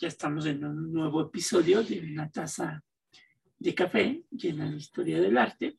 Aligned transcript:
estamos 0.00 0.46
en 0.46 0.64
un 0.64 0.92
nuevo 0.92 1.22
episodio 1.22 1.82
de 1.82 2.00
una 2.00 2.30
taza 2.30 2.82
de 3.58 3.74
café 3.74 4.24
llena 4.30 4.70
de 4.70 4.76
historia 4.76 5.20
del 5.20 5.38
arte. 5.38 5.78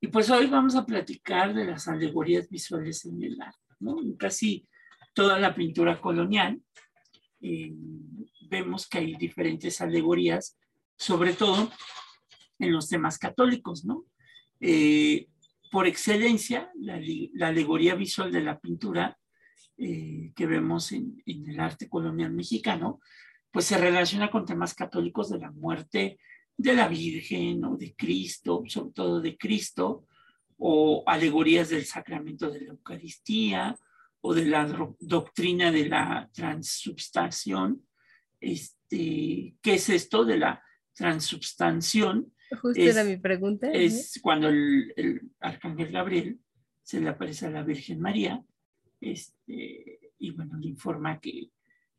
Y 0.00 0.08
pues 0.08 0.30
hoy 0.30 0.46
vamos 0.46 0.74
a 0.74 0.84
platicar 0.84 1.54
de 1.54 1.64
las 1.64 1.88
alegorías 1.88 2.48
visuales 2.48 3.04
en 3.04 3.22
el 3.22 3.40
arte. 3.40 3.58
En 3.80 4.16
casi 4.16 4.66
toda 5.12 5.38
la 5.38 5.54
pintura 5.54 6.00
colonial 6.00 6.60
eh, 7.40 7.72
vemos 8.48 8.88
que 8.88 8.98
hay 8.98 9.14
diferentes 9.14 9.80
alegorías, 9.80 10.58
sobre 10.96 11.34
todo 11.34 11.70
en 12.58 12.72
los 12.72 12.88
temas 12.88 13.18
católicos. 13.18 13.84
Eh, 14.60 15.28
por 15.70 15.86
excelencia, 15.86 16.70
la, 16.80 17.00
la, 17.34 17.48
alegoría 17.48 17.94
visual 17.94 18.32
de 18.32 18.40
la 18.40 18.58
pintura 18.58 19.18
eh, 19.76 20.32
que 20.34 20.46
vemos 20.46 20.92
en, 20.92 21.22
en, 21.26 21.48
el 21.48 21.60
arte 21.60 21.88
colonial 21.88 22.32
mexicano, 22.32 23.00
pues 23.50 23.66
se 23.66 23.78
relaciona 23.78 24.30
con 24.30 24.44
temas 24.44 24.74
católicos 24.74 25.30
de 25.30 25.38
la 25.38 25.50
muerte 25.50 26.18
de 26.56 26.74
la 26.74 26.88
Virgen 26.88 27.64
o 27.64 27.76
de 27.76 27.94
Cristo, 27.94 28.62
sobre 28.66 28.92
todo 28.92 29.20
de 29.20 29.36
Cristo, 29.36 30.06
o 30.58 31.02
alegorías 31.06 31.70
del 31.70 31.84
sacramento 31.84 32.50
de 32.50 32.60
la 32.60 32.70
Eucaristía 32.72 33.76
o 34.20 34.32
de 34.32 34.46
la 34.46 34.66
doctrina 35.00 35.70
de 35.70 35.88
la 35.88 36.30
transubstanciación. 36.32 37.84
Este, 38.40 39.56
¿Qué 39.60 39.74
es 39.74 39.88
esto 39.88 40.24
de 40.24 40.38
la 40.38 40.62
transubstanciación? 40.94 42.32
Justo 42.62 42.80
era 42.80 43.04
mi 43.04 43.16
pregunta. 43.16 43.70
Es 43.70 44.20
cuando 44.22 44.48
el, 44.48 44.92
el, 44.96 45.22
arcángel 45.40 45.90
Gabriel 45.90 46.38
se 46.82 47.00
le 47.00 47.08
aparece 47.08 47.46
a 47.46 47.50
la 47.50 47.62
Virgen 47.62 48.00
María 48.00 48.42
este, 49.12 50.12
y 50.18 50.30
bueno, 50.30 50.58
le 50.58 50.68
informa 50.68 51.20
que 51.20 51.50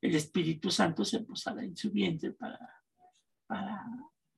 el 0.02 0.16
Espíritu 0.16 0.70
Santo 0.72 1.06
se 1.06 1.22
posará 1.22 1.64
en 1.64 1.76
su 1.76 1.92
vientre 1.92 2.32
para, 2.32 2.60
para 3.48 3.86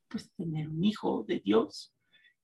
pues, 0.07 0.31
tener 0.31 0.67
un 0.69 0.83
hijo 0.83 1.25
de 1.27 1.39
Dios. 1.39 1.93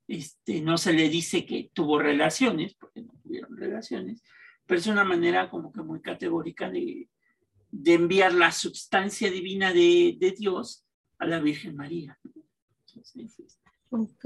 Este, 0.07 0.61
no 0.61 0.77
se 0.77 0.93
le 0.93 1.09
dice 1.09 1.45
que 1.45 1.71
tuvo 1.73 1.99
relaciones, 1.99 2.75
porque 2.75 3.01
no 3.01 3.13
tuvieron 3.21 3.55
relaciones, 3.55 4.23
pero 4.65 4.79
es 4.79 4.87
una 4.87 5.03
manera 5.03 5.49
como 5.49 5.71
que 5.71 5.81
muy 5.81 6.01
categórica 6.01 6.69
de, 6.69 7.09
de 7.71 7.93
enviar 7.93 8.33
la 8.33 8.51
sustancia 8.51 9.31
divina 9.31 9.73
de, 9.73 10.15
de, 10.19 10.31
Dios 10.31 10.85
a 11.17 11.25
la 11.25 11.39
Virgen 11.39 11.75
María. 11.75 12.19
Entonces, 12.85 13.39
este, 13.39 13.69
ok, 13.89 14.25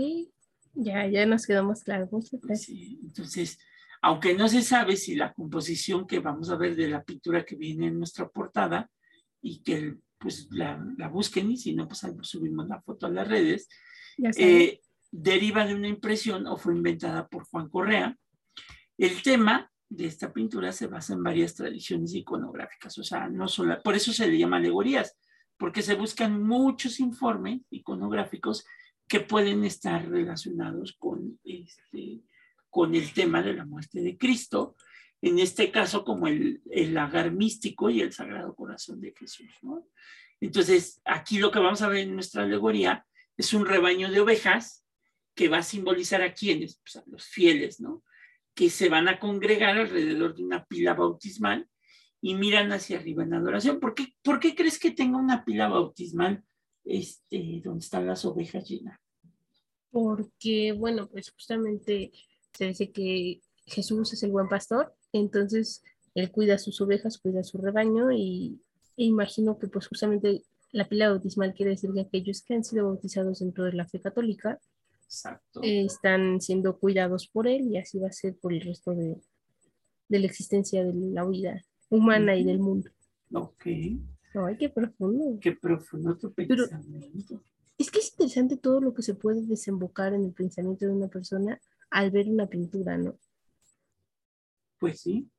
ya, 0.73 1.07
ya 1.07 1.25
nos 1.25 1.45
quedó 1.45 1.63
más 1.63 1.83
claro. 1.83 2.09
Sí, 2.55 2.99
entonces, 3.03 3.59
aunque 4.01 4.33
no 4.33 4.47
se 4.47 4.61
sabe 4.61 4.95
si 4.95 5.15
la 5.15 5.33
composición 5.33 6.07
que 6.07 6.19
vamos 6.19 6.49
a 6.49 6.55
ver 6.55 6.75
de 6.75 6.87
la 6.87 7.03
pintura 7.03 7.45
que 7.45 7.55
viene 7.55 7.87
en 7.87 7.97
nuestra 7.97 8.27
portada 8.27 8.89
y 9.41 9.61
que 9.63 9.95
pues 10.17 10.47
la, 10.51 10.83
la 10.97 11.07
busquen 11.09 11.51
y 11.51 11.57
si 11.57 11.73
no, 11.75 11.87
pues 11.87 12.01
subimos 12.21 12.67
la 12.67 12.81
foto 12.81 13.05
a 13.05 13.09
las 13.09 13.27
redes, 13.27 13.67
eh, 14.17 14.81
deriva 15.11 15.65
de 15.65 15.75
una 15.75 15.87
impresión 15.87 16.47
o 16.47 16.57
fue 16.57 16.75
inventada 16.75 17.27
por 17.27 17.45
Juan 17.45 17.69
Correa. 17.69 18.17
El 18.97 19.21
tema 19.21 19.71
de 19.89 20.05
esta 20.05 20.33
pintura 20.33 20.71
se 20.71 20.87
basa 20.87 21.13
en 21.13 21.23
varias 21.23 21.55
tradiciones 21.55 22.13
iconográficas, 22.13 22.97
o 22.97 23.03
sea, 23.03 23.29
no 23.29 23.47
solo, 23.47 23.81
por 23.83 23.95
eso 23.95 24.11
se 24.11 24.27
le 24.27 24.37
llama 24.37 24.57
alegorías, 24.57 25.17
porque 25.57 25.81
se 25.81 25.95
buscan 25.95 26.43
muchos 26.43 26.99
informes 26.99 27.61
iconográficos 27.69 28.65
que 29.07 29.21
pueden 29.21 29.63
estar 29.63 30.07
relacionados 30.09 30.95
con, 30.99 31.39
este, 31.43 32.21
con 32.69 32.95
el 32.95 33.13
tema 33.13 33.41
de 33.41 33.53
la 33.53 33.65
muerte 33.65 34.01
de 34.01 34.17
Cristo, 34.17 34.75
en 35.21 35.39
este 35.39 35.71
caso 35.71 36.03
como 36.03 36.27
el, 36.27 36.61
el 36.69 36.93
lagar 36.93 37.31
místico 37.31 37.89
y 37.89 38.01
el 38.01 38.13
Sagrado 38.13 38.55
Corazón 38.55 39.01
de 39.01 39.13
Jesús. 39.17 39.47
Entonces, 40.39 41.01
aquí 41.05 41.39
lo 41.39 41.51
que 41.51 41.59
vamos 41.59 41.81
a 41.81 41.87
ver 41.87 41.99
en 41.99 42.13
nuestra 42.13 42.43
alegoría 42.43 43.05
es 43.35 43.53
un 43.53 43.65
rebaño 43.65 44.11
de 44.11 44.19
ovejas 44.19 44.85
que 45.35 45.49
va 45.49 45.59
a 45.59 45.63
simbolizar 45.63 46.21
a 46.21 46.33
quienes, 46.33 46.79
pues 46.83 46.97
a 46.97 47.03
los 47.07 47.25
fieles, 47.25 47.79
¿no? 47.79 48.03
Que 48.53 48.69
se 48.69 48.89
van 48.89 49.07
a 49.07 49.19
congregar 49.19 49.77
alrededor 49.77 50.35
de 50.35 50.43
una 50.43 50.65
pila 50.65 50.93
bautismal 50.95 51.67
y 52.21 52.33
miran 52.33 52.71
hacia 52.71 52.97
arriba 52.97 53.23
en 53.23 53.33
adoración. 53.33 53.79
¿Por 53.79 53.93
qué, 53.93 54.15
¿por 54.23 54.39
qué 54.39 54.55
crees 54.55 54.79
que 54.79 54.91
tenga 54.91 55.17
una 55.17 55.45
pila 55.45 55.67
bautismal 55.67 56.43
este, 56.83 57.61
donde 57.63 57.83
están 57.83 58.07
las 58.07 58.25
ovejas 58.25 58.67
llenas? 58.67 58.99
Porque, 59.91 60.73
bueno, 60.73 61.07
pues 61.07 61.29
justamente 61.31 62.11
se 62.57 62.65
dice 62.65 62.91
que 62.91 63.39
Jesús 63.67 64.13
es 64.13 64.23
el 64.23 64.31
buen 64.31 64.49
pastor, 64.49 64.91
entonces 65.13 65.83
él 66.15 66.31
cuida 66.31 66.57
sus 66.57 66.81
ovejas, 66.81 67.19
cuida 67.19 67.43
su 67.43 67.59
rebaño 67.59 68.11
y 68.11 68.59
e 68.97 69.03
imagino 69.03 69.59
que 69.59 69.67
pues 69.67 69.87
justamente 69.87 70.41
la 70.71 70.89
pila 70.89 71.09
bautismal 71.09 71.53
quiere 71.53 71.71
decir 71.71 71.91
que 71.93 72.01
aquellos 72.01 72.41
que 72.41 72.55
han 72.55 72.63
sido 72.63 72.87
bautizados 72.87 73.39
dentro 73.39 73.63
de 73.65 73.73
la 73.73 73.87
fe 73.87 74.01
católica 74.01 74.59
eh, 75.61 75.85
están 75.85 76.41
siendo 76.41 76.79
cuidados 76.79 77.27
por 77.27 77.47
él 77.47 77.67
y 77.71 77.77
así 77.77 77.99
va 77.99 78.07
a 78.07 78.11
ser 78.11 78.35
por 78.37 78.51
el 78.51 78.61
resto 78.61 78.95
de, 78.95 79.21
de 80.09 80.19
la 80.19 80.25
existencia 80.25 80.83
de 80.83 80.93
la 80.93 81.23
vida 81.25 81.63
humana 81.89 82.35
y 82.35 82.43
del 82.43 82.57
mundo. 82.57 82.89
Ok. 83.31 83.65
Ay, 83.67 84.57
qué 84.57 84.69
profundo. 84.69 85.39
Qué 85.39 85.51
profundo 85.51 86.17
tu 86.17 86.33
pensamiento. 86.33 87.39
es 87.77 87.91
que 87.91 87.99
es 87.99 88.09
interesante 88.09 88.57
todo 88.57 88.81
lo 88.81 88.95
que 88.95 89.03
se 89.03 89.13
puede 89.13 89.43
desembocar 89.45 90.15
en 90.15 90.25
el 90.25 90.33
pensamiento 90.33 90.87
de 90.87 90.91
una 90.91 91.07
persona 91.07 91.61
al 91.89 92.11
ver 92.11 92.27
una 92.29 92.47
pintura, 92.47 92.97
¿no? 92.97 93.17
Pues 94.79 95.01
sí. 95.01 95.29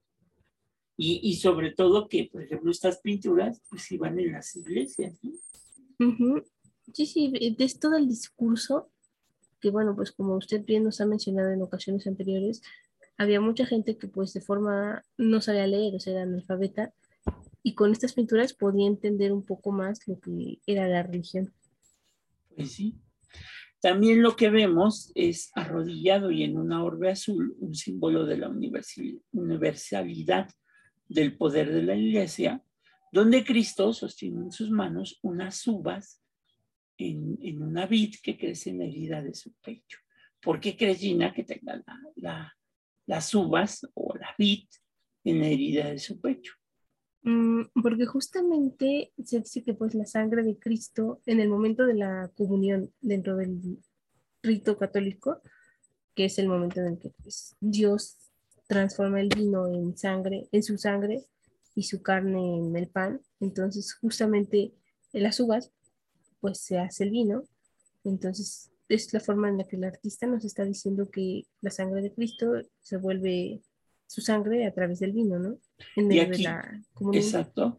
Y, 0.97 1.21
y, 1.23 1.37
sobre 1.37 1.73
todo 1.73 2.09
que, 2.09 2.29
por 2.33 2.43
ejemplo, 2.43 2.73
estas 2.73 2.99
pinturas 2.99 3.63
pues 3.71 3.91
iban 3.93 4.19
en 4.19 4.33
las 4.33 4.57
iglesias. 4.57 5.15
¿no? 5.23 6.43
Sí, 6.93 7.07
sí, 7.07 7.33
es 7.59 7.79
todo 7.79 7.97
el 7.97 8.09
discurso 8.09 8.91
que, 9.61 9.71
bueno, 9.71 9.95
pues 9.95 10.13
como 10.13 10.37
usted 10.37 10.65
bien 10.65 10.85
nos 10.85 11.01
ha 11.01 11.07
mencionado 11.07 11.51
en 11.51 11.63
ocasiones 11.63 12.07
anteriores, 12.07 12.63
había 13.17 13.41
mucha 13.41 13.67
gente 13.67 13.97
que 13.97 14.09
pues 14.09 14.33
de 14.33 14.41
forma 14.41 15.05
no 15.17 15.41
sabía 15.41 15.67
leer, 15.67 15.95
o 15.95 16.01
sea, 16.01 16.15
era 16.15 16.23
analfabeta, 16.23 16.93
y 17.63 17.75
con 17.75 17.93
estas 17.93 18.13
pinturas 18.15 18.55
podía 18.55 18.87
entender 18.87 19.33
un 19.33 19.43
poco 19.43 19.73
más 19.73 20.07
lo 20.07 20.19
que 20.21 20.59
era 20.67 20.89
la 20.89 21.03
religión. 21.03 21.53
Pues 22.57 22.73
sí. 22.73 22.95
También 23.81 24.23
lo 24.23 24.35
que 24.35 24.51
vemos 24.51 25.13
es 25.15 25.53
arrodillado 25.55 26.31
y 26.33 26.43
en 26.43 26.59
una 26.59 26.83
orbe 26.83 27.11
azul 27.11 27.55
un 27.61 27.75
símbolo 27.75 28.27
de 28.27 28.39
la 28.39 28.49
universalidad 29.33 30.51
del 31.09 31.37
poder 31.37 31.73
de 31.73 31.83
la 31.83 31.95
iglesia, 31.95 32.63
donde 33.13 33.45
Cristo 33.45 33.93
sostiene 33.93 34.43
en 34.43 34.53
sus 34.53 34.71
manos 34.71 35.21
unas 35.23 35.65
uvas 35.67 36.23
en, 36.99 37.63
una 37.63 37.87
vid 37.87 38.17
que 38.23 38.37
crece 38.37 38.71
en 38.71 38.79
la 38.79 38.85
herida 38.87 39.23
de 39.23 39.35
su 39.35 39.53
pecho. 39.63 39.99
¿Por 40.41 40.61
qué 40.61 40.77
crees, 40.77 40.99
Gina, 40.99 41.33
que 41.33 41.45
tenga 41.45 41.77
la, 41.77 42.01
la, 42.17 42.57
las 43.07 43.35
uvas 43.35 43.87
o 43.95 44.17
la 44.17 44.35
vid 44.37 44.67
en 45.25 45.41
la 45.41 45.47
herida 45.47 45.91
de 45.91 45.99
su 46.01 46.21
pecho? 46.21 46.55
Mm, 47.23 47.65
porque 47.83 48.07
justamente 48.07 49.13
se 49.25 49.41
dice 49.41 49.63
que 49.63 49.75
pues 49.75 49.95
la 49.95 50.07
sangre 50.07 50.43
de 50.43 50.59
Cristo 50.59 51.21
en 51.27 51.41
el 51.41 51.49
momento 51.49 51.85
de 51.85 51.95
la 51.95 52.31
comunión 52.37 52.93
dentro 53.01 53.37
del 53.37 53.79
rito 54.43 54.79
católico, 54.79 55.41
que 56.15 56.27
es 56.27 56.39
el 56.39 56.49
momento 56.49 56.81
en 56.81 56.99
que 56.99 57.11
pues, 57.23 57.57
Dios 57.61 58.17
transforma 58.67 59.21
el 59.21 59.29
vino 59.29 59.67
en 59.67 59.97
sangre, 59.97 60.49
en 60.53 60.63
su 60.63 60.79
sangre 60.79 61.27
y 61.75 61.85
su 61.85 62.03
carne 62.03 62.59
en 62.59 62.77
el 62.77 62.89
pan. 62.89 63.21
Entonces, 63.41 63.95
justamente 63.95 64.73
en 65.13 65.23
las 65.23 65.41
uvas, 65.41 65.73
pues 66.41 66.61
se 66.61 66.79
hace 66.79 67.05
el 67.05 67.11
vino. 67.11 67.45
Entonces, 68.05 68.71
es 68.89 69.13
la 69.13 69.21
forma 69.21 69.49
en 69.49 69.59
la 69.59 69.65
que 69.65 69.77
el 69.77 69.85
artista 69.85 70.27
nos 70.27 70.45
está 70.45 70.65
diciendo 70.65 71.11
que 71.11 71.47
la 71.61 71.71
sangre 71.71 72.03
de 72.03 72.13
Cristo 72.13 72.53
se 72.81 72.97
vuelve 72.97 73.63
su 74.09 74.23
sangre 74.23 74.67
a 74.67 74.73
través 74.73 74.99
del 74.99 75.13
vino, 75.13 75.39
¿no? 75.39 75.59
En 75.95 76.11
y 76.11 76.19
aquí, 76.19 76.45
exacto. 77.13 77.79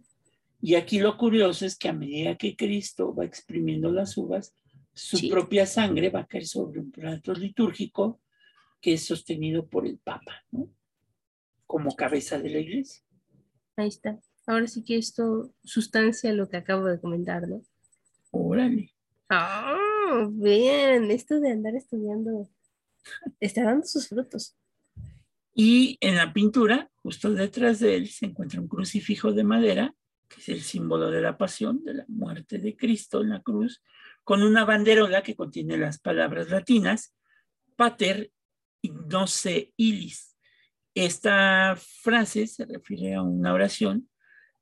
Y 0.62 0.76
aquí 0.76 1.00
lo 1.00 1.18
curioso 1.18 1.66
es 1.66 1.78
que 1.78 1.90
a 1.90 1.94
medida 1.94 2.38
que 2.38 2.56
Cristo 2.56 3.14
va 3.14 3.26
exprimiendo 3.26 3.92
las 3.92 4.16
uvas, 4.16 4.56
su 4.94 5.28
propia 5.30 5.66
sangre 5.66 6.10
va 6.10 6.22
a 6.22 6.28
caer 6.28 6.46
sobre 6.46 6.80
un 6.80 6.92
plato 6.92 7.34
litúrgico 7.34 8.22
que 8.80 8.94
es 8.94 9.04
sostenido 9.06 9.68
por 9.68 9.88
el 9.88 9.98
Papa, 9.98 10.44
¿no? 10.52 10.70
como 11.66 11.96
cabeza 11.96 12.40
de 12.40 12.50
la 12.50 12.60
iglesia. 12.60 13.04
Ahí 13.76 13.88
está. 13.88 14.20
Ahora 14.46 14.68
sí 14.68 14.84
que 14.84 14.98
esto 14.98 15.54
sustancia 15.64 16.34
lo 16.34 16.50
que 16.50 16.58
acabo 16.58 16.86
de 16.86 17.00
comentar, 17.00 17.48
¿no? 17.48 17.62
Órale. 18.32 18.92
Ah, 19.30 20.28
bien, 20.32 21.12
esto 21.12 21.40
de 21.40 21.52
andar 21.52 21.76
estudiando 21.76 22.50
está 23.40 23.64
dando 23.64 23.86
sus 23.86 24.08
frutos. 24.08 24.56
Y 25.62 25.98
en 26.00 26.16
la 26.16 26.32
pintura, 26.32 26.90
justo 27.04 27.34
detrás 27.34 27.82
de 27.82 27.98
él, 27.98 28.08
se 28.08 28.28
encuentra 28.28 28.62
un 28.62 28.70
crucifijo 28.70 29.34
de 29.34 29.44
madera, 29.44 29.94
que 30.30 30.40
es 30.40 30.48
el 30.48 30.62
símbolo 30.62 31.12
de 31.12 31.20
la 31.20 31.38
pasión, 31.38 31.84
de 31.84 31.96
la 31.96 32.06
muerte 32.08 32.60
de 32.60 32.78
Cristo 32.78 33.20
en 33.20 33.32
la 33.32 33.42
cruz, 33.42 33.84
con 34.24 34.42
una 34.42 34.64
banderola 34.64 35.22
que 35.22 35.36
contiene 35.36 35.78
las 35.78 36.00
palabras 36.00 36.50
latinas, 36.50 37.14
pater 37.76 38.32
ignoce 38.82 39.74
illis, 39.76 40.38
esta 40.96 41.76
frase 41.76 42.48
se 42.48 42.66
refiere 42.66 43.16
a 43.16 43.22
una 43.22 43.52
oración 43.52 44.10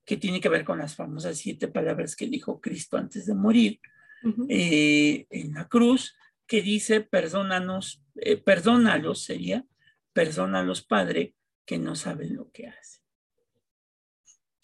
que 0.03 0.17
tiene 0.17 0.41
que 0.41 0.49
ver 0.49 0.65
con 0.65 0.79
las 0.79 0.95
famosas 0.95 1.37
siete 1.37 1.67
palabras 1.67 2.15
que 2.15 2.27
dijo 2.27 2.59
Cristo 2.59 2.97
antes 2.97 3.27
de 3.27 3.35
morir 3.35 3.79
eh, 4.49 5.27
en 5.29 5.53
la 5.53 5.67
cruz, 5.67 6.15
que 6.47 6.63
dice, 6.63 7.01
perdónanos, 7.01 8.03
eh, 8.15 8.37
perdónalos 8.37 9.23
sería, 9.23 9.63
perdónalos, 10.17 10.81
Padre, 10.81 11.35
que 11.63 11.77
no 11.77 11.93
saben 11.93 12.35
lo 12.35 12.49
que 12.49 12.65
hacen. 12.65 13.03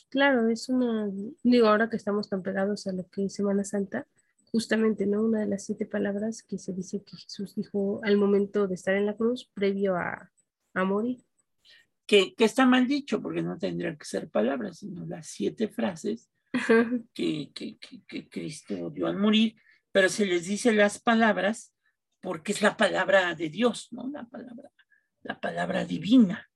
Claro, 0.10 0.50
es 0.50 0.68
una, 0.68 1.08
digo, 1.44 1.68
ahora 1.68 1.92
que 1.92 1.96
estamos 1.96 2.28
tan 2.28 2.42
pegados 2.42 2.88
a 2.88 2.92
lo 2.92 3.08
que 3.08 3.26
es 3.26 3.36
Semana 3.36 3.64
Santa, 3.64 4.08
justamente, 4.52 5.06
¿no? 5.06 5.22
Una 5.22 5.42
de 5.42 5.46
las 5.46 5.64
siete 5.64 5.86
palabras 5.86 6.42
que 6.42 6.58
se 6.58 6.74
dice 6.74 7.04
que 7.04 7.18
Jesús 7.18 7.54
dijo 7.54 8.02
al 8.04 8.18
momento 8.18 8.68
de 8.68 8.74
estar 8.74 8.96
en 8.96 9.06
la 9.06 9.16
cruz, 9.16 9.48
previo 9.54 9.96
a, 9.96 10.32
a 10.74 10.84
morir. 10.86 11.24
Que, 12.08 12.34
que, 12.34 12.46
está 12.46 12.66
mal 12.66 12.88
dicho, 12.88 13.22
porque 13.22 13.44
no 13.44 13.56
tendrían 13.60 13.96
que 13.96 14.06
ser 14.06 14.32
palabras, 14.32 14.80
sino 14.80 15.06
las 15.06 15.28
siete 15.28 15.68
frases 15.68 16.32
que, 17.14 17.52
que, 17.54 17.78
que, 17.78 18.28
Cristo 18.28 18.90
dio 18.90 19.06
al 19.06 19.18
morir, 19.18 19.56
pero 19.92 20.10
se 20.10 20.26
les 20.26 20.48
dice 20.48 20.74
las 20.74 21.00
palabras 21.00 21.76
porque 22.22 22.54
es 22.54 22.64
la 22.64 22.76
palabra 22.76 23.36
de 23.36 23.50
Dios, 23.50 23.90
¿no? 23.92 24.10
La 24.10 24.26
palabra, 24.26 24.72
la 25.24 25.40
palabra 25.40 25.86
divina. 25.86 26.50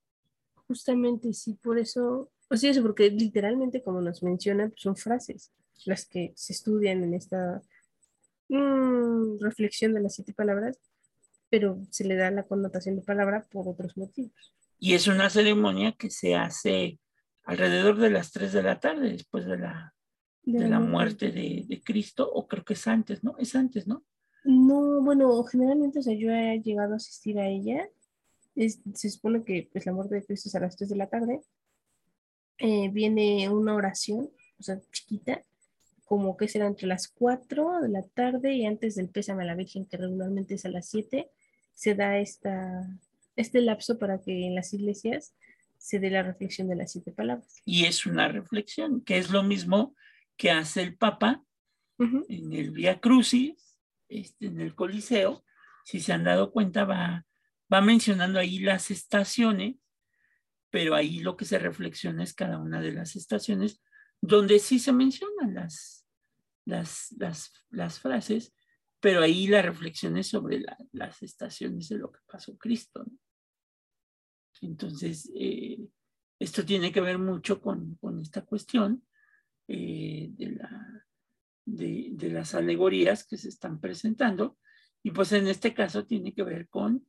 Justamente, 0.67 1.33
sí, 1.33 1.53
por 1.55 1.79
eso, 1.79 2.31
o 2.49 2.57
sea, 2.57 2.71
eso 2.71 2.81
porque 2.81 3.09
literalmente, 3.09 3.81
como 3.81 4.01
nos 4.01 4.21
mencionan, 4.21 4.73
son 4.75 4.95
frases 4.95 5.51
las 5.85 6.05
que 6.05 6.33
se 6.35 6.53
estudian 6.53 7.03
en 7.03 7.13
esta 7.13 7.61
mm, 8.49 9.39
reflexión 9.39 9.93
de 9.93 10.01
las 10.01 10.15
siete 10.15 10.33
palabras, 10.33 10.79
pero 11.49 11.79
se 11.91 12.03
le 12.03 12.15
da 12.15 12.31
la 12.31 12.43
connotación 12.43 12.95
de 12.95 13.01
palabra 13.03 13.47
por 13.49 13.67
otros 13.67 13.95
motivos. 13.97 14.53
Y 14.79 14.93
es 14.93 15.07
una 15.07 15.29
ceremonia 15.29 15.93
que 15.93 16.09
se 16.09 16.35
hace 16.35 16.99
alrededor 17.43 17.97
de 17.97 18.09
las 18.09 18.31
3 18.31 18.51
de 18.53 18.63
la 18.63 18.79
tarde, 18.79 19.09
después 19.09 19.45
de 19.45 19.57
la, 19.57 19.93
de, 20.43 20.67
la 20.67 20.79
muerte 20.79 21.31
de, 21.31 21.63
de, 21.67 21.81
Cristo, 21.81 22.29
o 22.29 22.47
creo 22.47 22.63
que 22.63 22.73
es 22.73 22.87
antes, 22.87 23.23
¿no? 23.23 23.35
Es 23.39 23.55
antes, 23.55 23.87
¿no? 23.87 24.03
No, 24.43 25.01
bueno, 25.01 25.43
generalmente, 25.45 25.99
o 25.99 26.01
sea, 26.03 26.13
yo 26.13 26.29
he 26.31 26.61
llegado 26.61 26.93
a 26.93 26.97
asistir 26.97 27.39
a 27.39 27.47
ella. 27.47 27.89
Se 28.57 29.09
supone 29.09 29.44
que 29.44 29.69
pues, 29.71 29.86
la 29.86 29.94
muerte 29.94 30.15
de 30.15 30.25
Cristo 30.25 30.50
es 30.50 30.56
a 30.56 30.59
las 30.59 30.75
3 30.77 30.89
de 30.89 30.95
la 30.95 31.07
tarde. 31.07 31.42
Eh, 32.57 32.89
viene 32.89 33.50
una 33.50 33.75
oración, 33.75 34.30
o 34.59 34.63
sea, 34.63 34.80
chiquita, 34.92 35.44
como 36.06 36.38
que 36.38 36.48
será 36.48 36.65
entre 36.65 36.88
las 36.88 37.07
4 37.07 37.81
de 37.81 37.89
la 37.89 38.01
tarde 38.01 38.54
y 38.54 38.65
antes 38.65 38.95
del 38.95 39.09
pésame 39.09 39.44
a 39.44 39.48
la 39.48 39.56
Virgen, 39.56 39.86
que 39.86 39.98
regularmente 39.98 40.56
es 40.56 40.65
a 40.65 40.69
las 40.69 40.89
7, 40.89 41.30
se 41.74 41.95
da 41.95 42.18
esta, 42.18 42.88
este 43.36 43.62
lapso 43.62 44.00
para 44.00 44.19
que 44.21 44.48
en 44.48 44.56
las 44.56 44.74
iglesias 44.74 45.36
se 45.77 46.00
dé 46.00 46.09
la 46.09 46.24
reflexión 46.24 46.68
de 46.68 46.75
las 46.75 46.92
siete 46.92 47.12
palabras. 47.12 47.62
Y 47.63 47.86
es 47.86 48.06
una 48.06 48.27
reflexión, 48.27 49.01
que 49.01 49.18
es 49.18 49.30
lo 49.30 49.44
mismo 49.44 49.95
que 50.36 50.51
hace 50.51 50.81
el 50.81 50.98
Papa 50.98 51.44
en 52.00 52.54
el 52.54 52.71
Via 52.71 53.00
Crucis, 53.00 53.77
este, 54.09 54.48
en 54.48 54.59
el 54.59 54.75
Coliseo. 54.75 55.44
Si 55.86 56.00
se 56.00 56.13
han 56.13 56.24
dado 56.24 56.51
cuenta, 56.51 56.86
va, 56.86 57.25
va 57.71 57.81
mencionando 57.81 58.39
ahí 58.39 58.59
las 58.59 58.91
estaciones, 58.91 59.75
pero 60.69 60.95
ahí 60.95 61.19
lo 61.19 61.37
que 61.37 61.45
se 61.45 61.59
reflexiona 61.59 62.23
es 62.23 62.33
cada 62.33 62.57
una 62.57 62.81
de 62.81 62.91
las 62.91 63.15
estaciones, 63.15 63.81
donde 64.21 64.59
sí 64.59 64.79
se 64.79 64.93
mencionan 64.93 65.53
las, 65.53 66.05
las, 66.65 67.15
las, 67.17 67.51
las 67.69 67.99
frases, 67.99 68.53
pero 68.99 69.21
ahí 69.21 69.47
la 69.47 69.61
reflexión 69.61 70.17
es 70.17 70.27
sobre 70.27 70.63
las 70.91 71.21
estaciones 71.21 71.89
de 71.89 71.97
lo 71.97 72.11
que 72.11 72.19
pasó 72.25 72.57
Cristo. 72.57 73.05
¿no? 73.05 73.17
Entonces, 74.61 75.31
eh, 75.35 75.87
esto 76.39 76.65
tiene 76.65 76.91
que 76.91 77.01
ver 77.01 77.19
mucho 77.19 77.61
con, 77.61 77.97
esta 78.21 78.43
cuestión 78.43 79.03
eh, 79.67 80.29
de, 80.31 80.51
la, 80.51 81.05
de, 81.65 82.29
las 82.31 82.55
alegorías 82.55 83.25
que 83.25 83.37
se 83.37 83.49
están 83.49 83.79
presentando. 83.79 84.57
Y 85.03 85.11
pues 85.11 85.31
en 85.31 85.47
este 85.47 85.73
caso 85.73 86.05
tiene 86.05 86.33
que 86.33 86.43
ver 86.43 86.67
con 86.69 87.07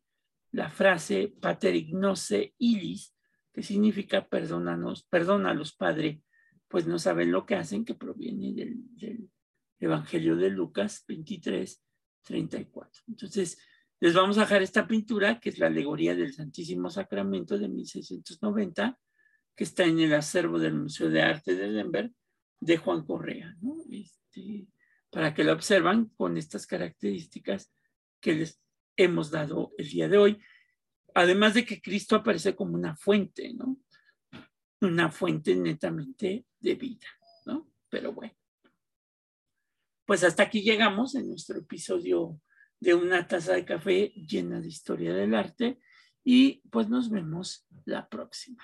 la 0.52 0.70
frase 0.70 1.34
pater 1.40 1.74
ignose 1.76 2.54
ilis, 2.58 3.14
que 3.52 3.62
significa 3.62 4.28
perdónanos, 4.28 5.04
perdónalos, 5.04 5.74
Padre, 5.74 6.22
pues 6.68 6.86
no 6.86 6.98
saben 6.98 7.32
lo 7.32 7.46
que 7.46 7.54
hacen, 7.54 7.84
que 7.84 7.94
proviene 7.94 8.52
del, 8.52 8.76
del 8.96 9.30
Evangelio 9.80 10.36
de 10.36 10.50
Lucas 10.50 11.04
23, 11.08 11.82
34. 12.22 13.02
Entonces, 13.08 13.58
les 14.00 14.14
vamos 14.14 14.38
a 14.38 14.42
dejar 14.42 14.62
esta 14.62 14.86
pintura, 14.86 15.40
que 15.40 15.48
es 15.48 15.58
la 15.58 15.66
alegoría 15.66 16.14
del 16.14 16.32
Santísimo 16.32 16.88
Sacramento 16.88 17.58
de 17.58 17.68
1690, 17.68 18.98
que 19.56 19.64
está 19.64 19.84
en 19.84 19.98
el 19.98 20.14
acervo 20.14 20.58
del 20.58 20.74
Museo 20.74 21.10
de 21.10 21.22
Arte 21.22 21.56
de 21.56 21.72
Denver, 21.72 22.12
de 22.60 22.76
Juan 22.76 23.04
Correa, 23.04 23.56
¿no? 23.60 23.76
Este, 23.90 24.68
para 25.10 25.34
que 25.34 25.42
la 25.42 25.52
observan 25.52 26.10
con 26.16 26.36
estas 26.36 26.66
características 26.66 27.72
que 28.20 28.34
les 28.34 28.60
hemos 28.98 29.30
dado 29.30 29.72
el 29.78 29.88
día 29.88 30.08
de 30.08 30.18
hoy. 30.18 30.42
Además 31.14 31.54
de 31.54 31.64
que 31.64 31.80
Cristo 31.80 32.16
aparece 32.16 32.54
como 32.54 32.74
una 32.74 32.94
fuente, 32.94 33.54
¿no? 33.54 33.78
Una 34.82 35.10
fuente 35.10 35.56
netamente 35.56 36.44
de 36.60 36.74
vida, 36.74 37.06
¿no? 37.46 37.70
Pero 37.88 38.12
bueno. 38.12 38.34
Pues 40.04 40.24
hasta 40.24 40.42
aquí 40.42 40.62
llegamos 40.62 41.14
en 41.14 41.28
nuestro 41.28 41.58
episodio 41.58 42.40
de 42.80 42.94
una 42.94 43.26
taza 43.26 43.54
de 43.54 43.64
café 43.64 44.12
llena 44.14 44.60
de 44.60 44.68
historia 44.68 45.12
del 45.12 45.34
arte 45.34 45.80
y 46.24 46.62
pues 46.70 46.88
nos 46.88 47.10
vemos 47.10 47.66
la 47.84 48.08
próxima. 48.08 48.62